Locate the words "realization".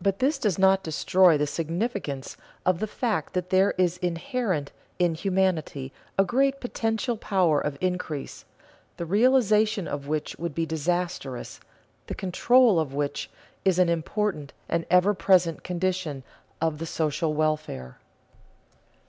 9.04-9.88